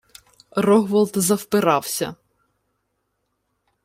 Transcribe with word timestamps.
Рогволод 0.55 1.11
завпирався: 1.17 2.15